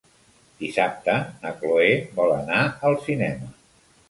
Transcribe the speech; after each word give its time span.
Dissabte 0.61 1.15
na 1.43 1.51
Cloè 1.59 1.91
vol 2.17 2.35
anar 2.39 2.63
al 2.91 2.99
cinema. 3.05 3.53